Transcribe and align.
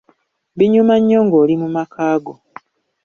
Binyuma 0.57 0.93
nnyo 0.99 1.19
ng'oli 1.25 1.53
mu 1.61 1.67
maka 1.75 2.07
go. 2.23 2.33